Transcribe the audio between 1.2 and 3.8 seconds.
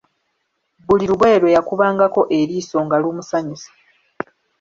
lwe yakubangako eriiso nga lumusanyusa.